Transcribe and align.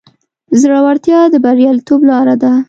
زړورتیا 0.59 1.19
د 1.29 1.35
بریالیتوب 1.43 2.01
لاره 2.09 2.35
ده. 2.41 2.51